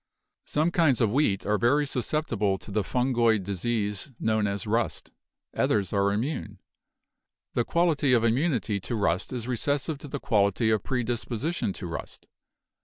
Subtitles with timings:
[0.47, 5.11] Some kinds of wheat are very susceptible to the fun goid disease known as 'rust';
[5.55, 6.57] others are immune.
[7.53, 12.25] The quality of immunity to rust is recessive to the quality of predisposition to rust.